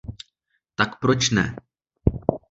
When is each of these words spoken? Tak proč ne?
Tak 0.75 0.99
proč 0.99 1.29
ne? 1.31 1.55